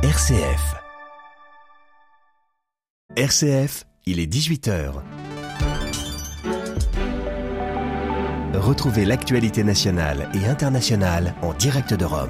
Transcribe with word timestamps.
RCF. 0.00 0.76
RCF, 3.16 3.84
il 4.06 4.20
est 4.20 4.32
18h. 4.32 4.92
Retrouvez 8.54 9.04
l'actualité 9.04 9.64
nationale 9.64 10.28
et 10.34 10.46
internationale 10.46 11.34
en 11.42 11.52
direct 11.52 11.94
de 11.94 12.04
Rome. 12.04 12.28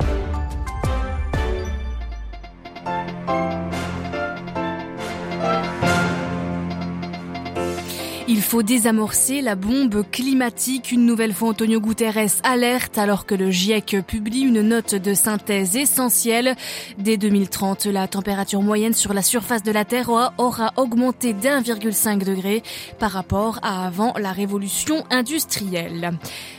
Il 8.31 8.43
faut 8.43 8.63
désamorcer 8.63 9.41
la 9.41 9.55
bombe 9.55 10.05
climatique. 10.11 10.93
Une 10.93 11.07
nouvelle 11.07 11.33
fois, 11.33 11.49
Antonio 11.49 11.81
Guterres 11.81 12.43
alerte 12.43 12.99
alors 12.99 13.25
que 13.25 13.35
le 13.35 13.51
GIEC 13.51 14.03
publie 14.07 14.43
une 14.43 14.61
note 14.61 14.95
de 14.95 15.15
synthèse 15.15 15.77
essentielle. 15.77 16.55
Dès 16.99 17.17
2030, 17.17 17.87
la 17.87 18.07
température 18.07 18.61
moyenne 18.61 18.93
sur 18.93 19.15
la 19.15 19.23
surface 19.23 19.63
de 19.63 19.73
la 19.73 19.87
Terre 19.87 20.11
aura 20.37 20.75
augmenté 20.77 21.33
d'1,5 21.33 22.23
degré 22.23 22.63
par 22.99 23.13
rapport 23.13 23.61
à 23.63 23.87
avant 23.87 24.13
la 24.21 24.33
révolution 24.33 25.05
industrielle. 25.09 26.11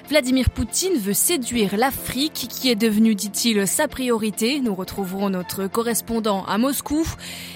Vladimir 0.09 0.49
Poutine 0.49 0.97
veut 0.97 1.13
séduire 1.13 1.77
l'Afrique 1.77 2.47
qui 2.49 2.71
est 2.71 2.75
devenue, 2.75 3.13
dit-il, 3.13 3.67
sa 3.67 3.88
priorité. 3.88 4.59
Nous 4.59 4.73
retrouverons 4.73 5.29
notre 5.29 5.67
correspondant 5.67 6.43
à 6.45 6.57
Moscou. 6.57 7.05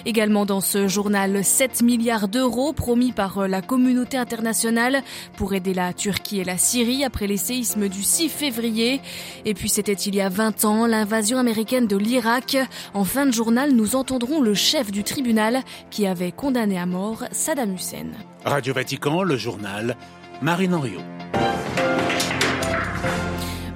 Également 0.06 0.46
dans 0.46 0.62
ce 0.62 0.88
journal, 0.88 1.44
7 1.44 1.82
milliards 1.82 2.28
d'euros 2.28 2.74
promis 2.74 3.12
par 3.12 3.48
la 3.48 3.64
communauté 3.64 4.03
internationale 4.14 5.02
pour 5.38 5.54
aider 5.54 5.74
la 5.74 5.94
Turquie 5.94 6.40
et 6.40 6.44
la 6.44 6.58
Syrie 6.58 7.04
après 7.04 7.28
les 7.28 7.38
séismes 7.38 7.90
du 7.90 8.04
6 8.04 8.30
février. 8.30 9.02
Et 9.46 9.54
puis 9.54 9.70
c'était 9.70 9.94
il 9.94 10.16
y 10.16 10.22
a 10.22 10.30
20 10.30 10.66
ans, 10.66 10.86
l'invasion 10.86 11.38
américaine 11.38 11.88
de 11.88 11.98
l'Irak. 11.98 12.58
En 12.94 13.04
fin 13.04 13.26
de 13.26 13.32
journal, 13.32 13.72
nous 13.72 13.96
entendrons 13.96 14.42
le 14.42 14.54
chef 14.54 14.92
du 14.92 15.04
tribunal 15.04 15.62
qui 15.90 16.06
avait 16.06 16.32
condamné 16.32 16.78
à 16.78 16.86
mort 16.86 17.24
Saddam 17.32 17.74
Hussein. 17.74 18.08
Radio 18.46 18.74
Vatican, 18.74 19.24
le 19.24 19.38
journal, 19.38 19.96
Marine 20.42 20.74
Henriot. 20.74 21.02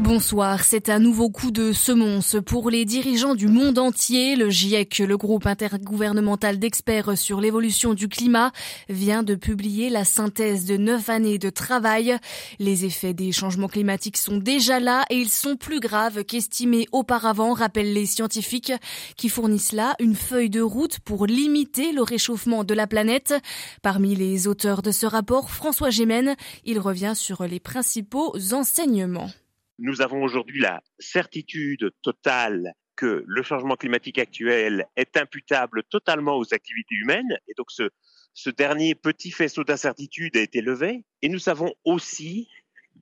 Bonsoir, 0.07 0.63
c'est 0.63 0.87
un 0.87 0.99
nouveau 0.99 1.29
coup 1.29 1.51
de 1.51 1.73
semonce 1.73 2.37
pour 2.45 2.69
les 2.69 2.85
dirigeants 2.85 3.35
du 3.35 3.47
monde 3.49 3.77
entier. 3.77 4.37
Le 4.37 4.49
GIEC, 4.49 4.99
le 4.99 5.17
groupe 5.17 5.45
intergouvernemental 5.45 6.59
d'experts 6.59 7.17
sur 7.17 7.41
l'évolution 7.41 7.93
du 7.93 8.07
climat, 8.07 8.53
vient 8.87 9.21
de 9.21 9.35
publier 9.35 9.89
la 9.89 10.05
synthèse 10.05 10.63
de 10.63 10.77
neuf 10.77 11.09
années 11.09 11.39
de 11.39 11.49
travail. 11.49 12.17
Les 12.57 12.85
effets 12.85 13.13
des 13.13 13.33
changements 13.33 13.67
climatiques 13.67 14.15
sont 14.15 14.37
déjà 14.37 14.79
là 14.79 15.03
et 15.09 15.17
ils 15.17 15.29
sont 15.29 15.57
plus 15.57 15.81
graves 15.81 16.23
qu'estimés 16.23 16.87
auparavant, 16.93 17.51
rappellent 17.51 17.93
les 17.93 18.05
scientifiques 18.05 18.71
qui 19.17 19.27
fournissent 19.27 19.73
là 19.73 19.93
une 19.99 20.15
feuille 20.15 20.49
de 20.49 20.61
route 20.61 20.99
pour 20.99 21.25
limiter 21.25 21.91
le 21.91 22.01
réchauffement 22.01 22.63
de 22.63 22.73
la 22.73 22.87
planète. 22.87 23.33
Parmi 23.81 24.15
les 24.15 24.47
auteurs 24.47 24.81
de 24.81 24.91
ce 24.91 25.05
rapport, 25.05 25.49
François 25.49 25.89
Gémen, 25.89 26.37
il 26.63 26.79
revient 26.79 27.13
sur 27.13 27.43
les 27.43 27.59
principaux 27.59 28.33
enseignements. 28.53 29.31
Nous 29.79 30.01
avons 30.01 30.23
aujourd'hui 30.23 30.59
la 30.59 30.81
certitude 30.99 31.91
totale 32.01 32.73
que 32.95 33.23
le 33.27 33.43
changement 33.43 33.75
climatique 33.75 34.17
actuel 34.17 34.87
est 34.95 35.17
imputable 35.17 35.83
totalement 35.89 36.37
aux 36.37 36.53
activités 36.53 36.95
humaines. 36.95 37.37
Et 37.47 37.53
donc 37.55 37.67
ce, 37.69 37.89
ce 38.33 38.49
dernier 38.49 38.95
petit 38.95 39.31
faisceau 39.31 39.63
d'incertitude 39.63 40.35
a 40.35 40.41
été 40.41 40.61
levé. 40.61 41.05
Et 41.21 41.29
nous 41.29 41.39
savons 41.39 41.73
aussi 41.85 42.49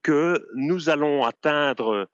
que 0.04 0.46
nous 0.56 0.90
allons 0.90 1.24
atteindre 1.24 2.10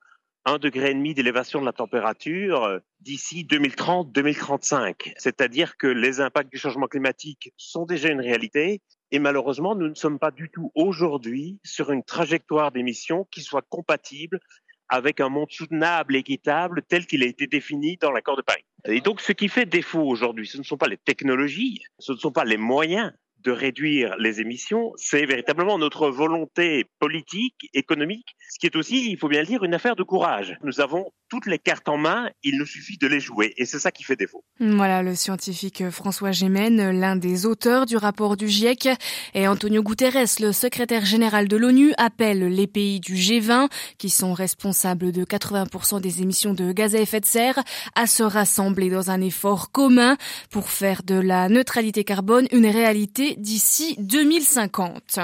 un 0.45 0.58
degré 0.58 0.92
et 0.92 0.94
demi 0.94 1.14
d'élévation 1.14 1.59
de 1.59 1.66
la 1.66 1.73
température 1.73 2.80
d'ici 3.00 3.46
2030-2035. 3.46 5.14
C'est-à-dire 5.18 5.78
que 5.78 5.88
les 5.88 6.20
impacts 6.20 6.52
du 6.52 6.58
changement 6.58 6.88
climatique 6.88 7.52
sont 7.58 7.86
déjà 7.86 8.09
une 8.09 8.22
réalité 8.22 8.81
et 9.12 9.20
malheureusement, 9.20 9.76
nous 9.76 9.90
ne 9.90 9.95
sommes 9.95 10.20
pas 10.20 10.31
du 10.31 10.50
tout 10.50 10.72
aujourd'hui 10.76 11.59
sur 11.63 11.91
une 11.91 12.03
trajectoire 12.03 12.72
d'émissions 12.72 13.28
qui 13.30 13.41
soit 13.41 13.66
compatible 13.68 14.40
avec 14.88 15.22
un 15.22 15.30
monde 15.30 15.50
soutenable 15.50 16.16
et 16.16 16.19
équitable 16.19 16.81
tel 16.88 17.06
qu'il 17.06 17.24
a 17.24 17.25
été 17.25 17.47
défini 17.47 17.97
dans 17.97 18.12
l'accord 18.12 18.36
de 18.36 18.41
Paris. 18.41 18.66
Et 18.86 19.00
donc, 19.00 19.22
ce 19.22 19.31
qui 19.31 19.47
fait 19.47 19.66
défaut 19.66 20.02
aujourd'hui, 20.02 20.47
ce 20.47 20.58
ne 20.58 20.63
sont 20.63 20.78
pas 20.78 20.88
les 20.88 20.97
technologies, 20.97 21.81
ce 22.00 22.12
ne 22.12 22.18
sont 22.18 22.31
pas 22.31 22.44
les 22.44 22.58
moyens 22.58 23.12
de 23.40 23.52
réduire 23.52 24.16
les 24.18 24.40
émissions, 24.40 24.94
c'est 24.97 25.25
véritablement 25.25 25.78
notre 25.78 26.09
volonté 26.09 26.86
politique, 27.00 27.69
économique, 27.74 28.36
ce 28.50 28.59
qui 28.59 28.68
est 28.68 28.75
aussi, 28.75 29.12
il 29.12 29.18
faut 29.18 29.30
bien 29.30 29.41
le 29.41 29.47
dire, 29.47 29.63
une 29.63 29.74
affaire 29.74 29.96
de 29.96 30.03
courage. 30.03 30.57
Nous 30.62 30.80
avons 30.80 31.12
toutes 31.31 31.46
les 31.46 31.59
cartes 31.59 31.88
en 31.88 31.97
main, 31.97 32.30
il 32.44 32.58
nous 32.58 32.66
suffit 32.66 32.97
de 32.97 33.08
les 33.08 33.22
jouer. 33.22 33.53
Et 33.56 33.66
c'est 33.66 33.80
ça 33.80 33.90
qui 33.90 34.03
fait 34.03 34.18
défaut. 34.18 34.44
Voilà 34.59 35.02
le 35.02 35.16
scientifique 35.16 35.90
François 35.90 36.34
Gémen, 36.34 36.92
l'un 36.92 37.16
des 37.16 37.46
auteurs 37.46 37.86
du 37.86 37.96
rapport 37.96 38.36
du 38.36 38.50
GIEC. 38.50 38.90
Et 39.34 39.47
Antonio 39.47 39.81
Guterres, 39.81 40.25
le 40.42 40.52
secrétaire 40.52 41.06
général 41.06 41.47
de 41.47 41.56
l'ONU, 41.56 41.94
appelle 41.97 42.50
les 42.50 42.68
pays 42.68 43.00
du 43.00 43.16
G20, 43.16 43.69
qui 43.97 44.09
sont 44.09 44.34
responsables 44.34 45.14
de 45.14 45.24
80% 45.24 46.02
des 46.02 46.22
émissions 46.22 46.53
de 46.53 46.74
gaz 46.74 46.96
à 46.96 47.00
effet 47.00 47.22
de 47.22 47.25
serre, 47.25 47.63
à 47.96 48.08
se 48.08 48.24
rassembler 48.24 48.90
dans 48.90 49.09
un 49.09 49.22
effort 49.22 49.72
commun 49.72 50.18
pour 50.50 50.69
faire 50.69 51.02
de 51.02 51.16
la 51.16 51.48
neutralité 51.48 52.03
carbone 52.03 52.48
une 52.52 52.68
réalité 52.68 53.36
d'ici 53.38 53.96
2050. 54.00 55.19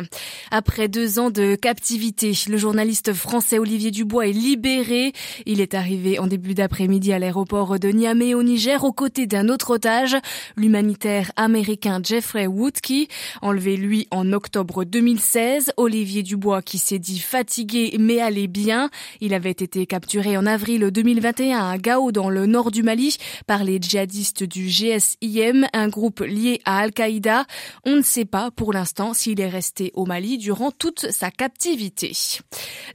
Après 0.51 0.88
deux 0.88 1.19
ans 1.19 1.31
de 1.31 1.56
captivité, 1.56 2.31
le 2.47 2.56
journaliste 2.56 3.12
français 3.12 3.59
Olivier 3.59 3.91
Dubois 3.91 4.28
est 4.28 4.31
libéré. 4.31 5.12
Il 5.45 5.59
est 5.59 5.74
arrivé 5.74 5.97
en 6.19 6.28
début 6.28 6.53
d'après-midi 6.53 7.12
à 7.12 7.19
l'aéroport 7.19 7.80
de 7.80 7.90
Niamey 7.90 8.34
au 8.34 8.44
Niger 8.44 8.84
aux 8.84 8.94
côtés 8.94 9.25
d'un 9.25 9.50
autre 9.50 9.72
otage, 9.72 10.16
l'humanitaire 10.56 11.31
américain 11.35 12.00
Jeffrey 12.03 12.46
Woodkey, 12.47 13.08
enlevé 13.41 13.78
lui 13.78 14.07
en 14.12 14.31
octobre 14.31 14.84
2016. 14.84 15.72
Olivier 15.78 16.24
Dubois 16.24 16.62
qui 16.62 16.78
s'est 16.78 17.00
dit 17.00 17.19
fatigué 17.19 17.96
mais 18.00 18.19
allait 18.19 18.47
bien. 18.47 18.90
Il 19.22 19.34
avait 19.34 19.52
été 19.52 19.86
capturé 19.86 20.38
en 20.38 20.46
avril 20.46 20.90
2021 20.91 21.69
à 21.69 21.78
Gao 21.78 22.12
dans 22.12 22.30
le 22.30 22.46
nord 22.46 22.72
du 22.72 22.84
Mali 22.84 23.18
par 23.47 23.63
les 23.63 23.80
djihadistes 23.81 24.44
du 24.44 24.68
GSIM, 24.68 25.68
un 25.74 25.88
groupe 25.88 26.19
lié 26.19 26.62
à 26.66 26.80
Al-Qaïda. 26.80 27.46
On 27.86 27.96
ne 27.96 28.02
sait 28.02 28.25
pas 28.25 28.52
pour 28.52 28.72
l'instant 28.72 29.13
s'il 29.13 29.41
est 29.41 29.50
resté 29.50 29.91
au 29.96 30.06
Mali 30.06 30.38
durant 30.38 30.72
toute 30.72 31.12
sa 31.12 31.31
captivité. 31.31 32.13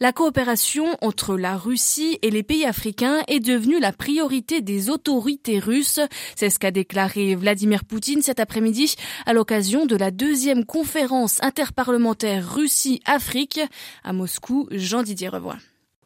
La 0.01 0.12
coopération 0.12 0.87
entre 1.01 1.37
la 1.37 1.57
Russie 1.57 2.19
et 2.23 2.31
les 2.31 2.43
pays 2.43 2.65
africains 2.65 2.92
est 3.29 3.41
devenu 3.41 3.81
la 3.81 3.93
priorité 3.93 4.61
des 4.61 4.91
autorités 4.91 5.59
russes. 5.59 6.01
C'est 6.37 6.51
ce 6.51 6.59
qu'a 6.59 6.71
déclaré 6.71 7.35
Vladimir 7.35 7.85
Poutine 7.85 8.23
cet 8.23 8.41
après-midi 8.41 8.95
à 9.27 9.33
l'occasion 9.33 9.87
de 9.87 9.97
la 9.97 10.11
deuxième 10.11 10.65
conférence 10.65 11.43
interparlementaire 11.43 12.55
Russie-Afrique 12.55 13.61
à 14.05 14.13
Moscou. 14.13 14.69
Jean-Didier 14.71 15.29
Revoix. 15.29 15.57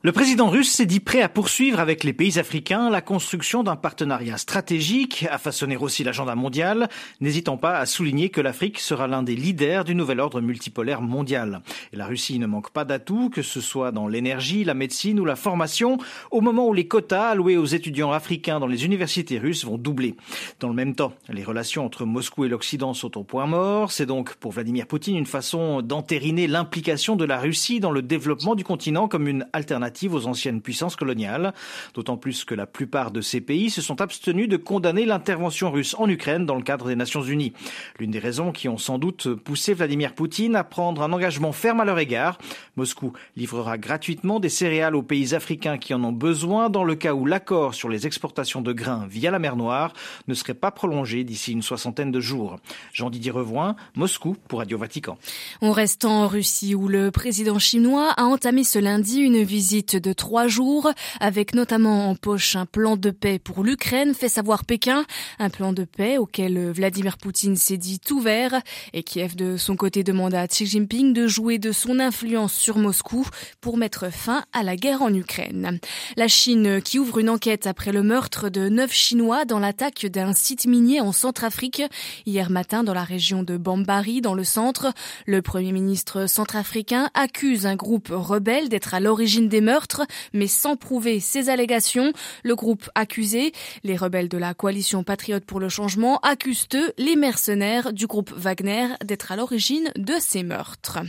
Le 0.02 0.12
président 0.12 0.50
russe 0.50 0.70
s'est 0.70 0.86
dit 0.86 1.00
prêt 1.00 1.22
à 1.22 1.28
poursuivre 1.28 1.80
avec 1.80 2.04
les 2.04 2.12
pays 2.12 2.38
africains 2.38 2.90
la 2.90 3.00
construction 3.00 3.62
d'un 3.62 3.76
partenariat 3.76 4.36
stratégique, 4.36 5.26
à 5.30 5.38
façonner 5.38 5.76
aussi 5.78 6.04
l'agenda 6.04 6.34
mondial, 6.34 6.90
n'hésitant 7.22 7.56
pas 7.56 7.78
à 7.78 7.86
souligner 7.86 8.28
que 8.28 8.42
l'Afrique 8.42 8.78
sera 8.78 9.08
l'un 9.08 9.22
des 9.22 9.34
leaders 9.34 9.84
du 9.84 9.94
nouvel 9.94 10.20
ordre 10.20 10.42
multipolaire 10.42 11.00
mondial. 11.00 11.62
Et 11.94 11.96
la 11.96 12.06
Russie 12.06 12.38
ne 12.38 12.46
manque 12.46 12.70
pas 12.70 12.84
d'atouts, 12.84 13.30
que 13.30 13.40
ce 13.40 13.62
soit 13.62 13.90
dans 13.90 14.06
l'énergie, 14.06 14.64
la 14.64 14.74
médecine 14.74 15.18
ou 15.18 15.24
la 15.24 15.34
formation, 15.34 15.96
au 16.30 16.42
moment 16.42 16.68
où 16.68 16.74
les 16.74 16.86
quotas 16.86 17.30
alloués 17.30 17.56
aux 17.56 17.64
étudiants 17.64 18.12
africains 18.12 18.60
dans 18.60 18.68
les 18.68 18.84
universités 18.84 19.38
russes 19.38 19.64
vont 19.64 19.78
doubler. 19.78 20.14
Dans 20.60 20.68
le 20.68 20.74
même 20.74 20.94
temps, 20.94 21.14
les 21.30 21.42
relations 21.42 21.86
entre 21.86 22.04
Moscou 22.04 22.44
et 22.44 22.48
l'Occident 22.48 22.92
sont 22.92 23.16
au 23.18 23.24
point 23.24 23.46
mort. 23.46 23.90
C'est 23.90 24.06
donc 24.06 24.34
pour 24.34 24.52
Vladimir 24.52 24.86
Poutine 24.86 25.16
une 25.16 25.26
façon 25.26 25.80
d'entériner 25.80 26.46
l'implication 26.46 27.16
de 27.16 27.24
la 27.24 27.40
Russie 27.40 27.80
dans 27.80 27.90
le 27.90 28.02
développement 28.02 28.54
du 28.54 28.62
continent 28.62 29.08
comme 29.08 29.26
une 29.26 29.48
alternative 29.54 29.85
aux 30.12 30.26
anciennes 30.26 30.60
puissances 30.60 30.96
coloniales, 30.96 31.52
d'autant 31.94 32.16
plus 32.16 32.44
que 32.44 32.54
la 32.54 32.66
plupart 32.66 33.10
de 33.10 33.20
ces 33.20 33.40
pays 33.40 33.70
se 33.70 33.82
sont 33.82 34.00
abstenus 34.00 34.48
de 34.48 34.56
condamner 34.56 35.06
l'intervention 35.06 35.70
russe 35.70 35.94
en 35.98 36.08
Ukraine 36.08 36.46
dans 36.46 36.56
le 36.56 36.62
cadre 36.62 36.88
des 36.88 36.96
Nations 36.96 37.22
Unies. 37.22 37.52
L'une 37.98 38.10
des 38.10 38.18
raisons 38.18 38.52
qui 38.52 38.68
ont 38.68 38.78
sans 38.78 38.98
doute 38.98 39.34
poussé 39.34 39.74
Vladimir 39.74 40.14
Poutine 40.14 40.56
à 40.56 40.64
prendre 40.64 41.02
un 41.02 41.12
engagement 41.12 41.52
ferme 41.52 41.80
à 41.80 41.84
leur 41.84 41.98
égard. 41.98 42.38
Moscou 42.76 43.12
livrera 43.36 43.78
gratuitement 43.78 44.40
des 44.40 44.48
céréales 44.48 44.96
aux 44.96 45.02
pays 45.02 45.34
africains 45.34 45.78
qui 45.78 45.94
en 45.94 46.02
ont 46.04 46.12
besoin 46.12 46.70
dans 46.70 46.84
le 46.84 46.94
cas 46.94 47.14
où 47.14 47.26
l'accord 47.26 47.74
sur 47.74 47.88
les 47.88 48.06
exportations 48.06 48.60
de 48.60 48.72
grains 48.72 49.06
via 49.08 49.30
la 49.30 49.38
mer 49.38 49.56
Noire 49.56 49.92
ne 50.28 50.34
serait 50.34 50.54
pas 50.54 50.70
prolongé 50.70 51.24
d'ici 51.24 51.52
une 51.52 51.62
soixantaine 51.62 52.10
de 52.10 52.20
jours. 52.20 52.56
Jean-Didier 52.92 53.30
Revoin, 53.30 53.76
Moscou 53.94 54.36
pour 54.48 54.58
Radio 54.58 54.78
Vatican. 54.78 55.18
On 55.60 55.72
reste 55.72 56.04
en 56.04 56.28
Russie 56.28 56.74
où 56.74 56.88
le 56.88 57.10
président 57.10 57.58
chinois 57.58 58.12
a 58.16 58.24
entamé 58.24 58.64
ce 58.64 58.78
lundi 58.78 59.20
une 59.20 59.42
visite 59.42 59.75
visite 59.76 59.96
de 59.96 60.14
trois 60.14 60.48
jours, 60.48 60.90
avec 61.20 61.54
notamment 61.54 62.08
en 62.08 62.14
poche 62.14 62.56
un 62.56 62.64
plan 62.64 62.96
de 62.96 63.10
paix 63.10 63.38
pour 63.38 63.62
l'Ukraine, 63.62 64.14
fait 64.14 64.30
savoir 64.30 64.64
Pékin, 64.64 65.04
un 65.38 65.50
plan 65.50 65.74
de 65.74 65.84
paix 65.84 66.16
auquel 66.16 66.70
Vladimir 66.70 67.18
Poutine 67.18 67.56
s'est 67.56 67.76
dit 67.76 68.00
ouvert, 68.10 68.62
et 68.94 69.02
Kiev 69.02 69.36
de 69.36 69.58
son 69.58 69.76
côté 69.76 70.02
demande 70.02 70.32
à 70.32 70.48
Xi 70.48 70.64
Jinping 70.64 71.12
de 71.12 71.26
jouer 71.26 71.58
de 71.58 71.72
son 71.72 72.00
influence 72.00 72.54
sur 72.54 72.78
Moscou 72.78 73.26
pour 73.60 73.76
mettre 73.76 74.10
fin 74.10 74.44
à 74.54 74.62
la 74.62 74.76
guerre 74.76 75.02
en 75.02 75.12
Ukraine. 75.12 75.78
La 76.16 76.26
Chine 76.28 76.80
qui 76.80 76.98
ouvre 76.98 77.18
une 77.18 77.28
enquête 77.28 77.66
après 77.66 77.92
le 77.92 78.02
meurtre 78.02 78.48
de 78.48 78.70
neuf 78.70 78.92
Chinois 78.92 79.44
dans 79.44 79.58
l'attaque 79.58 80.06
d'un 80.06 80.32
site 80.32 80.64
minier 80.64 81.02
en 81.02 81.12
Centrafrique 81.12 81.82
hier 82.24 82.48
matin 82.48 82.82
dans 82.82 82.94
la 82.94 83.04
région 83.04 83.42
de 83.42 83.58
Bambari 83.58 84.22
dans 84.22 84.34
le 84.34 84.44
centre. 84.44 84.94
Le 85.26 85.42
premier 85.42 85.72
ministre 85.72 86.26
centrafricain 86.26 87.10
accuse 87.12 87.66
un 87.66 87.76
groupe 87.76 88.08
rebelle 88.10 88.70
d'être 88.70 88.94
à 88.94 89.00
l'origine 89.00 89.50
des 89.50 89.65
meurtres, 89.66 90.06
mais 90.32 90.46
sans 90.46 90.76
prouver 90.76 91.20
ses 91.20 91.50
allégations. 91.50 92.12
Le 92.44 92.54
groupe 92.54 92.88
accusé, 92.94 93.52
les 93.84 93.96
rebelles 93.96 94.28
de 94.28 94.38
la 94.38 94.54
coalition 94.54 95.02
patriote 95.02 95.44
pour 95.44 95.60
le 95.60 95.68
changement, 95.68 96.18
accusent 96.20 96.68
eux, 96.74 96.92
les 96.96 97.16
mercenaires 97.16 97.92
du 97.92 98.06
groupe 98.06 98.32
Wagner, 98.34 98.88
d'être 99.04 99.32
à 99.32 99.36
l'origine 99.36 99.90
de 99.96 100.14
ces 100.20 100.44
meurtres. 100.44 101.00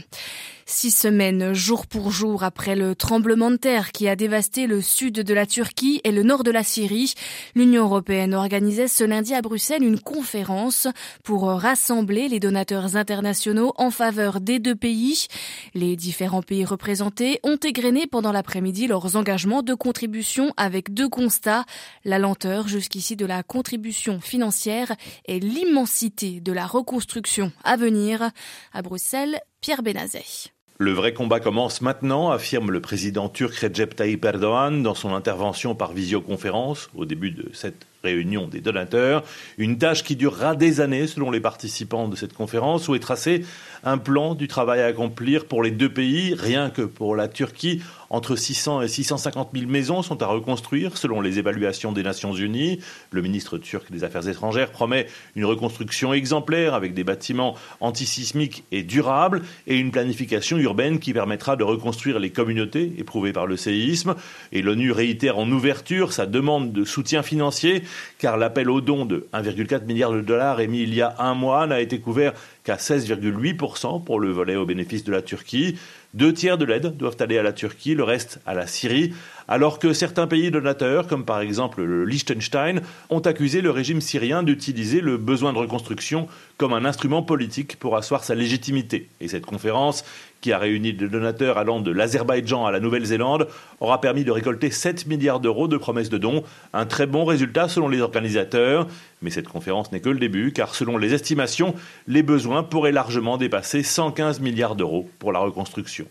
Six 0.70 0.90
semaines, 0.90 1.54
jour 1.54 1.86
pour 1.86 2.10
jour, 2.10 2.44
après 2.44 2.76
le 2.76 2.94
tremblement 2.94 3.50
de 3.50 3.56
terre 3.56 3.90
qui 3.90 4.06
a 4.06 4.16
dévasté 4.16 4.66
le 4.66 4.82
sud 4.82 5.14
de 5.14 5.32
la 5.32 5.46
Turquie 5.46 6.02
et 6.04 6.12
le 6.12 6.22
nord 6.22 6.44
de 6.44 6.50
la 6.50 6.62
Syrie, 6.62 7.14
l'Union 7.54 7.84
européenne 7.84 8.34
organisait 8.34 8.86
ce 8.86 9.02
lundi 9.02 9.32
à 9.34 9.40
Bruxelles 9.40 9.82
une 9.82 9.98
conférence 9.98 10.86
pour 11.24 11.48
rassembler 11.48 12.28
les 12.28 12.38
donateurs 12.38 12.96
internationaux 12.96 13.72
en 13.76 13.90
faveur 13.90 14.42
des 14.42 14.58
deux 14.58 14.74
pays. 14.74 15.28
Les 15.72 15.96
différents 15.96 16.42
pays 16.42 16.66
représentés 16.66 17.40
ont 17.44 17.56
égrené 17.56 18.06
pendant 18.06 18.32
l'après-midi 18.48 18.86
leurs 18.86 19.16
engagements 19.16 19.60
de 19.60 19.74
contribution 19.74 20.54
avec 20.56 20.94
deux 20.94 21.10
constats, 21.10 21.66
la 22.06 22.18
lenteur 22.18 22.66
jusqu'ici 22.66 23.14
de 23.14 23.26
la 23.26 23.42
contribution 23.42 24.20
financière 24.20 24.90
et 25.26 25.38
l'immensité 25.38 26.40
de 26.40 26.52
la 26.52 26.66
reconstruction 26.66 27.52
à 27.62 27.76
venir. 27.76 28.30
À 28.72 28.80
Bruxelles, 28.80 29.38
Pierre 29.60 29.82
Benazet. 29.82 30.50
Le 30.80 30.92
vrai 30.92 31.12
combat 31.12 31.40
commence 31.40 31.82
maintenant, 31.82 32.30
affirme 32.30 32.70
le 32.70 32.80
président 32.80 33.28
turc 33.28 33.54
Recep 33.56 33.96
Tayyip 33.96 34.24
Erdogan 34.24 34.82
dans 34.82 34.94
son 34.94 35.12
intervention 35.12 35.74
par 35.74 35.92
visioconférence 35.92 36.88
au 36.94 37.04
début 37.04 37.32
de 37.32 37.50
cette 37.52 37.84
réunion 38.04 38.46
des 38.46 38.60
donateurs, 38.60 39.24
une 39.58 39.78
tâche 39.78 40.04
qui 40.04 40.14
durera 40.14 40.54
des 40.54 40.80
années 40.80 41.08
selon 41.08 41.32
les 41.32 41.40
participants 41.40 42.08
de 42.08 42.14
cette 42.14 42.32
conférence 42.32 42.86
où 42.88 42.94
est 42.94 43.00
tracé 43.00 43.44
un 43.82 43.98
plan 43.98 44.36
du 44.36 44.46
travail 44.46 44.80
à 44.80 44.86
accomplir 44.86 45.46
pour 45.46 45.64
les 45.64 45.72
deux 45.72 45.92
pays, 45.92 46.34
rien 46.34 46.70
que 46.70 46.82
pour 46.82 47.16
la 47.16 47.26
Turquie. 47.26 47.82
Entre 48.10 48.36
600 48.36 48.82
et 48.82 48.88
650 48.88 49.50
000 49.54 49.70
maisons 49.70 50.02
sont 50.02 50.22
à 50.22 50.26
reconstruire 50.26 50.96
selon 50.96 51.20
les 51.20 51.38
évaluations 51.38 51.92
des 51.92 52.02
Nations 52.02 52.32
Unies. 52.32 52.80
Le 53.10 53.20
ministre 53.20 53.58
turc 53.58 53.90
des 53.90 54.04
Affaires 54.04 54.26
étrangères 54.28 54.70
promet 54.70 55.06
une 55.36 55.44
reconstruction 55.44 56.14
exemplaire 56.14 56.74
avec 56.74 56.94
des 56.94 57.04
bâtiments 57.04 57.54
antisismiques 57.80 58.64
et 58.72 58.82
durables 58.82 59.42
et 59.66 59.76
une 59.76 59.90
planification 59.90 60.56
urbaine 60.56 60.98
qui 61.00 61.12
permettra 61.12 61.56
de 61.56 61.64
reconstruire 61.64 62.18
les 62.18 62.30
communautés 62.30 62.94
éprouvées 62.96 63.32
par 63.32 63.46
le 63.46 63.56
séisme. 63.56 64.14
Et 64.52 64.62
l'ONU 64.62 64.92
réitère 64.92 65.38
en 65.38 65.50
ouverture 65.50 66.12
sa 66.12 66.26
demande 66.26 66.72
de 66.72 66.84
soutien 66.84 67.22
financier 67.22 67.82
car 68.18 68.38
l'appel 68.38 68.70
aux 68.70 68.80
dons 68.80 69.04
de 69.04 69.26
1,4 69.34 69.84
milliard 69.84 70.12
de 70.12 70.20
dollars 70.22 70.60
émis 70.60 70.82
il 70.82 70.94
y 70.94 71.02
a 71.02 71.14
un 71.18 71.34
mois 71.34 71.66
n'a 71.66 71.80
été 71.80 72.00
couvert 72.00 72.32
qu'à 72.64 72.76
16,8% 72.76 74.04
pour 74.04 74.20
le 74.20 74.30
volet 74.30 74.56
au 74.56 74.66
bénéfice 74.66 75.04
de 75.04 75.12
la 75.12 75.22
Turquie. 75.22 75.76
Deux 76.14 76.32
tiers 76.32 76.56
de 76.56 76.64
l'aide 76.64 76.96
doivent 76.96 77.16
aller 77.20 77.36
à 77.36 77.42
la 77.42 77.52
Turquie, 77.52 77.94
le 77.94 78.02
reste 78.02 78.40
à 78.46 78.54
la 78.54 78.66
Syrie, 78.66 79.12
alors 79.48 79.78
que 79.78 79.92
certains 79.92 80.26
pays 80.26 80.50
donateurs, 80.50 81.06
comme 81.06 81.24
par 81.24 81.40
exemple 81.40 81.82
le 81.82 82.04
Liechtenstein, 82.04 82.82
ont 83.10 83.20
accusé 83.20 83.62
le 83.62 83.70
régime 83.70 84.00
syrien 84.00 84.42
d'utiliser 84.42 85.00
le 85.00 85.16
besoin 85.16 85.52
de 85.52 85.58
reconstruction 85.58 86.28
comme 86.58 86.74
un 86.74 86.84
instrument 86.84 87.22
politique 87.22 87.78
pour 87.78 87.96
asseoir 87.96 88.24
sa 88.24 88.34
légitimité. 88.34 89.08
Et 89.20 89.28
cette 89.28 89.46
conférence, 89.46 90.04
qui 90.40 90.52
a 90.52 90.58
réuni 90.58 90.92
des 90.92 91.08
donateurs 91.08 91.58
allant 91.58 91.80
de 91.80 91.90
l'Azerbaïdjan 91.90 92.66
à 92.66 92.70
la 92.70 92.80
Nouvelle-Zélande, 92.80 93.48
aura 93.80 94.00
permis 94.00 94.24
de 94.24 94.30
récolter 94.30 94.70
7 94.70 95.06
milliards 95.06 95.40
d'euros 95.40 95.66
de 95.66 95.76
promesses 95.76 96.10
de 96.10 96.18
dons, 96.18 96.44
un 96.72 96.86
très 96.86 97.06
bon 97.06 97.24
résultat 97.24 97.68
selon 97.68 97.88
les 97.88 98.00
organisateurs. 98.00 98.86
Mais 99.22 99.30
cette 99.30 99.48
conférence 99.48 99.90
n'est 99.90 100.00
que 100.00 100.10
le 100.10 100.18
début, 100.18 100.52
car 100.52 100.74
selon 100.74 100.96
les 100.96 101.14
estimations, 101.14 101.74
les 102.06 102.22
besoins 102.22 102.62
pourraient 102.62 102.92
largement 102.92 103.36
dépasser 103.36 103.82
115 103.82 104.40
milliards 104.40 104.76
d'euros 104.76 105.08
pour 105.18 105.32
la 105.32 105.40
reconstruction. 105.40 106.06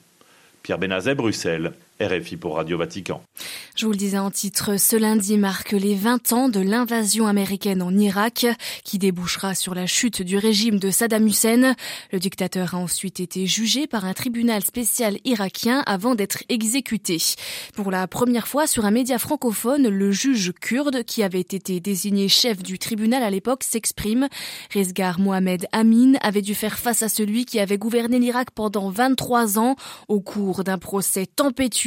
Pierre 0.64 0.80
Benazet, 0.80 1.16
Bruxelles. 1.16 1.72
RFI 2.00 2.38
pour 2.38 2.56
Radio 2.56 2.78
Vatican. 2.78 3.22
Je 3.76 3.86
vous 3.86 3.92
le 3.92 3.98
disais 3.98 4.18
en 4.18 4.32
titre, 4.32 4.80
ce 4.80 4.96
lundi 4.96 5.38
marque 5.38 5.72
les 5.72 5.96
20 5.96 6.34
ans 6.34 6.50
de 6.50 6.60
l'invasion 6.60 7.28
américaine 7.28 7.82
en 7.82 7.96
Irak, 7.96 8.46
qui 8.84 8.98
débouchera 8.98 9.56
sur 9.56 9.76
la 9.76 9.86
chute 9.86 10.22
du 10.22 10.38
régime 10.38 10.80
de 10.80 10.90
Saddam 10.90 11.28
Hussein. 11.28 11.76
Le 12.12 12.20
dictateur 12.20 12.76
a 12.76 12.78
ensuite 12.78 13.20
été 13.20 13.46
jugé 13.46 13.88
par 13.88 14.06
un 14.06 14.14
tribunal 14.14 14.64
spécial 14.64 15.18
irakien 15.26 15.84
avant 15.86 16.16
d'être 16.16 16.44
exécuté. 16.50 17.18
Pour 17.76 17.92
la 17.92 18.08
première 18.08 18.48
fois 18.48 18.68
sur 18.68 18.86
un 18.86 18.92
média 18.92 19.18
francophone, 19.20 19.88
le 19.88 20.12
juge 20.12 20.54
kurde, 20.60 21.04
qui 21.04 21.24
avait 21.24 21.40
été 21.40 21.80
désigné 21.80 22.28
chef 22.28 22.64
du 22.64 22.80
tribunal 22.80 23.24
à 23.24 23.30
l'époque, 23.30 23.64
s'exprime. 23.64 24.28
Rizgar 24.72 25.20
Mohamed 25.20 25.68
Amin 25.72 26.14
avait 26.22 26.42
dû 26.42 26.56
faire 26.56 26.78
face 26.78 27.04
à 27.04 27.10
celui 27.10 27.46
qui 27.46 27.60
avait 27.60 27.78
gouverné 27.78 28.20
l'Irak 28.20 28.52
pendant 28.52 28.90
23 28.90 29.60
ans 29.60 29.76
au 30.08 30.20
cours 30.20 30.64
d'un 30.64 30.78
procès 30.78 31.26
tempétueux 31.26 31.87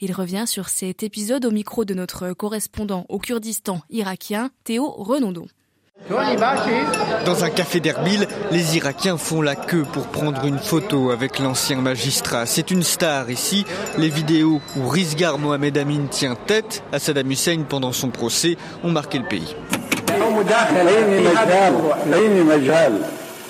il 0.00 0.12
revient 0.12 0.44
sur 0.46 0.68
cet 0.68 1.02
épisode 1.02 1.44
au 1.44 1.50
micro 1.50 1.84
de 1.84 1.94
notre 1.94 2.32
correspondant 2.32 3.06
au 3.08 3.18
Kurdistan 3.18 3.80
irakien, 3.90 4.50
Théo 4.64 4.90
Renondon. 4.90 5.46
Dans 7.26 7.44
un 7.44 7.50
café 7.50 7.80
d'Erbil, 7.80 8.28
les 8.52 8.76
Irakiens 8.76 9.18
font 9.18 9.42
la 9.42 9.56
queue 9.56 9.84
pour 9.92 10.06
prendre 10.06 10.44
une 10.44 10.58
photo 10.58 11.10
avec 11.10 11.38
l'ancien 11.38 11.80
magistrat. 11.80 12.46
C'est 12.46 12.70
une 12.70 12.84
star 12.84 13.30
ici. 13.30 13.64
Les 13.98 14.08
vidéos 14.08 14.60
où 14.76 14.88
Rizgar 14.88 15.38
Mohamed 15.38 15.76
Amin 15.76 16.06
tient 16.08 16.36
tête 16.36 16.84
à 16.92 16.98
Saddam 16.98 17.30
Hussein 17.30 17.64
pendant 17.68 17.92
son 17.92 18.10
procès 18.10 18.56
ont 18.84 18.92
marqué 18.92 19.18
le 19.18 19.26
pays. 19.26 19.54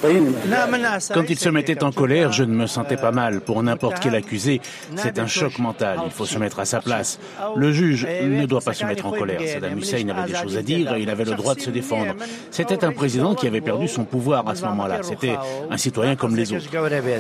Quand 0.01 1.25
il 1.29 1.39
se 1.39 1.49
mettait 1.49 1.83
en 1.83 1.93
colère, 1.93 2.33
je 2.33 2.45
ne 2.45 2.55
me 2.55 2.67
sentais 2.67 2.97
pas 2.97 3.13
mal. 3.13 3.41
Pour 3.41 3.63
n'importe 3.63 3.99
quel 4.01 4.15
accusé, 4.15 4.61
c'est 4.97 5.19
un 5.19 5.27
choc 5.27 5.59
mental. 5.59 6.01
Il 6.05 6.11
faut 6.11 6.27
se 6.27 6.39
mettre 6.39 6.61
à 6.61 6.65
sa 6.65 6.81
place. 6.81 7.19
Le 7.57 7.73
juge 7.73 8.07
ne 8.07 8.47
doit 8.47 8.61
pas 8.61 8.75
se 8.75 8.85
mettre 8.85 9.07
en 9.07 9.13
colère. 9.13 9.41
Saddam 9.47 9.79
Hussein 9.79 10.09
avait 10.09 10.33
des 10.33 10.39
choses 10.39 10.57
à 10.57 10.63
dire 10.63 10.95
et 10.95 11.03
il 11.03 11.11
avait 11.11 11.25
le 11.25 11.35
droit 11.35 11.55
de 11.55 11.61
se 11.61 11.71
défendre. 11.71 12.15
C'était 12.51 12.85
un 12.85 12.93
président 12.93 13.35
qui 13.35 13.47
avait 13.47 13.61
perdu 13.61 13.89
son 13.89 14.05
pouvoir 14.05 14.49
à 14.49 14.55
ce 14.55 14.65
moment-là. 14.65 15.01
C'était 15.03 15.37
un 15.71 15.77
citoyen 15.77 16.17
comme 16.17 16.37
les 16.37 16.53
autres. 16.53 16.69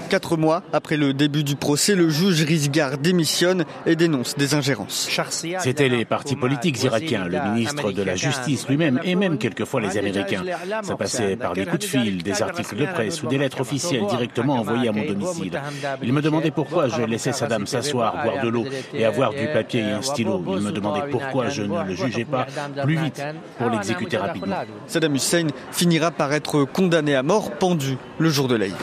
Quatre 0.08 0.36
mois 0.36 0.62
après 0.72 0.96
le 0.96 1.12
début 1.12 1.44
du 1.44 1.56
procès, 1.56 1.94
le 1.94 2.08
juge 2.08 2.42
Rizgar 2.42 2.98
démissionne 2.98 3.64
et 3.86 3.96
dénonce 3.96 4.36
des 4.36 4.54
ingérences. 4.54 5.08
C'était 5.30 5.88
les 5.88 6.04
partis 6.04 6.36
politiques 6.36 6.82
irakiens, 6.82 7.26
le 7.26 7.40
ministre 7.52 7.92
de 7.92 8.02
la 8.02 8.14
Justice 8.14 8.68
lui-même 8.68 9.00
et 9.04 9.14
même 9.14 9.38
quelquefois 9.38 9.80
les 9.80 9.98
Américains. 9.98 10.44
Ça 10.82 10.96
passait 10.96 11.36
par 11.36 11.54
des 11.54 11.66
coups 11.66 11.80
de 11.80 11.84
fil, 11.84 12.22
des 12.22 12.42
articles 12.42 12.67
de 12.74 12.86
presse 12.86 13.22
ou 13.22 13.26
des 13.26 13.38
lettres 13.38 13.60
officielles 13.60 14.06
directement 14.06 14.54
envoyées 14.54 14.88
à 14.88 14.92
mon 14.92 15.04
domicile. 15.04 15.60
Il 16.02 16.12
me 16.12 16.22
demandait 16.22 16.50
pourquoi 16.50 16.88
je 16.88 17.02
laissais 17.02 17.32
Saddam 17.32 17.66
s'asseoir, 17.66 18.22
boire 18.22 18.42
de 18.44 18.48
l'eau 18.48 18.64
et 18.94 19.04
avoir 19.04 19.30
du 19.30 19.46
papier 19.48 19.80
et 19.80 19.92
un 19.92 20.02
stylo. 20.02 20.42
Il 20.48 20.62
me 20.62 20.72
demandait 20.72 21.08
pourquoi 21.10 21.48
je 21.48 21.62
ne 21.62 21.84
le 21.84 21.94
jugeais 21.94 22.24
pas 22.24 22.46
plus 22.82 22.96
vite 22.96 23.22
pour 23.58 23.70
l'exécuter 23.70 24.16
rapidement. 24.16 24.56
Saddam 24.86 25.14
Hussein 25.14 25.46
finira 25.72 26.10
par 26.10 26.32
être 26.32 26.64
condamné 26.64 27.14
à 27.14 27.22
mort, 27.22 27.50
pendu 27.52 27.96
le 28.18 28.30
jour 28.30 28.48
de 28.48 28.56
l'Aïd. 28.56 28.74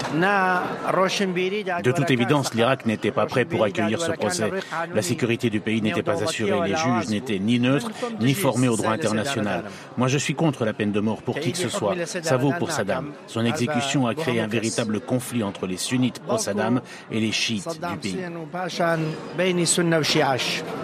De 1.83 1.91
toute 1.91 2.11
évidence, 2.11 2.53
l'Irak 2.53 2.85
n'était 2.85 3.11
pas 3.11 3.25
prêt 3.25 3.45
pour 3.45 3.63
accueillir 3.63 4.01
ce 4.01 4.11
procès. 4.11 4.51
La 4.93 5.01
sécurité 5.01 5.49
du 5.49 5.59
pays 5.59 5.81
n'était 5.81 6.03
pas 6.03 6.23
assurée. 6.23 6.69
Les 6.69 6.75
juges 6.75 7.09
n'étaient 7.09 7.39
ni 7.39 7.59
neutres, 7.59 7.91
ni 8.19 8.33
formés 8.33 8.67
au 8.67 8.75
droit 8.77 8.91
international. 8.91 9.65
Moi, 9.97 10.07
je 10.07 10.17
suis 10.17 10.35
contre 10.35 10.65
la 10.65 10.73
peine 10.73 10.91
de 10.91 10.99
mort 10.99 11.21
pour 11.21 11.39
qui 11.39 11.51
que 11.51 11.57
ce 11.57 11.69
soit. 11.69 11.95
Ça 12.05 12.37
vaut 12.37 12.53
pour 12.57 12.71
Saddam. 12.71 13.11
Son 13.27 13.45
exécution 13.45 13.74
a 14.07 14.15
créé 14.15 14.39
un 14.39 14.47
véritable 14.47 14.99
conflit 14.99 15.43
entre 15.43 15.67
les 15.67 15.77
sunnites 15.77 16.19
pro-Saddam 16.19 16.81
et 17.11 17.19
les 17.19 17.31
chiites 17.31 17.67
du 17.67 17.97
pays. 17.97 18.17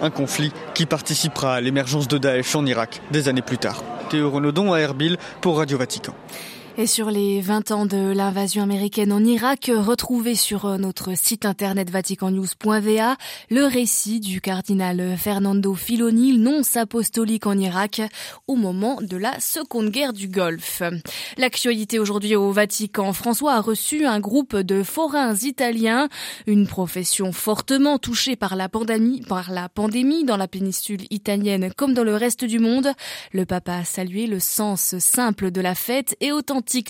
Un 0.02 0.10
conflit 0.10 0.52
qui 0.74 0.86
participera 0.86 1.54
à 1.54 1.60
l'émergence 1.60 2.08
de 2.08 2.18
Daesh 2.18 2.54
en 2.56 2.66
Irak 2.66 3.00
des 3.10 3.28
années 3.28 3.42
plus 3.42 3.58
tard. 3.58 3.82
Théo 4.10 4.30
Renaudon 4.30 4.72
à 4.72 4.78
Erbil 4.80 5.16
pour 5.40 5.58
Radio 5.58 5.78
Vatican. 5.78 6.14
Et 6.78 6.86
sur 6.86 7.10
les 7.10 7.42
20 7.42 7.70
ans 7.70 7.84
de 7.84 8.12
l'invasion 8.12 8.62
américaine 8.62 9.12
en 9.12 9.22
Irak, 9.22 9.70
retrouvez 9.74 10.34
sur 10.34 10.78
notre 10.78 11.14
site 11.14 11.44
internet 11.44 11.90
vaticannews.va 11.90 13.16
le 13.50 13.64
récit 13.66 14.20
du 14.20 14.40
cardinal 14.40 15.18
Fernando 15.18 15.74
Filoni, 15.74 16.38
nonce 16.38 16.78
apostolique 16.78 17.46
en 17.46 17.58
Irak 17.58 18.00
au 18.46 18.56
moment 18.56 19.02
de 19.02 19.18
la 19.18 19.38
Seconde 19.38 19.90
Guerre 19.90 20.14
du 20.14 20.28
Golfe. 20.28 20.82
L'actualité 21.36 21.98
aujourd'hui 21.98 22.36
au 22.36 22.52
Vatican, 22.52 23.12
François 23.12 23.52
a 23.52 23.60
reçu 23.60 24.06
un 24.06 24.18
groupe 24.18 24.56
de 24.56 24.82
forains 24.82 25.36
italiens, 25.36 26.08
une 26.46 26.66
profession 26.66 27.32
fortement 27.32 27.98
touchée 27.98 28.34
par 28.34 28.56
la 28.56 28.70
pandémie, 28.70 29.20
par 29.20 29.50
la 29.50 29.68
pandémie 29.68 30.24
dans 30.24 30.38
la 30.38 30.48
péninsule 30.48 31.02
italienne 31.10 31.70
comme 31.76 31.92
dans 31.92 32.04
le 32.04 32.16
reste 32.16 32.46
du 32.46 32.60
monde. 32.60 32.92
Le 33.32 33.44
papa 33.44 33.74
a 33.74 33.84
salué 33.84 34.26
le 34.26 34.40
sens 34.40 34.98
simple 34.98 35.50
de 35.50 35.60
la 35.60 35.74
fête 35.74 36.16
et 36.20 36.32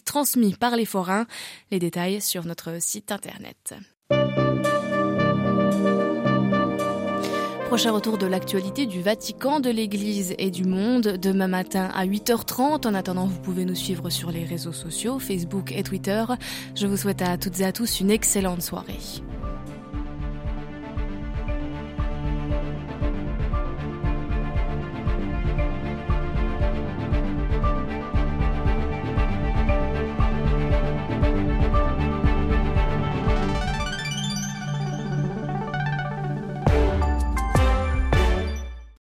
transmis 0.04 0.54
par 0.54 0.76
les 0.76 0.84
forains. 0.84 1.26
Les 1.70 1.78
détails 1.78 2.20
sur 2.20 2.44
notre 2.44 2.80
site 2.80 3.12
internet. 3.12 3.74
Prochain 7.72 7.92
retour 7.92 8.18
de 8.18 8.26
l'actualité 8.26 8.84
du 8.84 9.00
Vatican, 9.00 9.58
de 9.58 9.70
l'Église 9.70 10.34
et 10.36 10.50
du 10.50 10.64
monde 10.64 11.16
demain 11.16 11.48
matin 11.48 11.88
à 11.94 12.04
8h30. 12.04 12.86
En 12.86 12.92
attendant, 12.92 13.26
vous 13.26 13.40
pouvez 13.40 13.64
nous 13.64 13.74
suivre 13.74 14.10
sur 14.10 14.30
les 14.30 14.44
réseaux 14.44 14.74
sociaux, 14.74 15.18
Facebook 15.18 15.72
et 15.72 15.82
Twitter. 15.82 16.22
Je 16.74 16.86
vous 16.86 16.98
souhaite 16.98 17.22
à 17.22 17.38
toutes 17.38 17.60
et 17.60 17.64
à 17.64 17.72
tous 17.72 18.00
une 18.00 18.10
excellente 18.10 18.60
soirée. 18.60 18.98